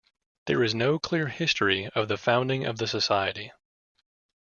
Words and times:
There 0.47 0.63
is 0.63 0.73
no 0.73 0.97
clear 0.97 1.27
history 1.27 1.87
of 1.93 2.07
the 2.07 2.17
founding 2.17 2.65
of 2.65 2.79
the 2.79 2.87
society. 2.87 3.51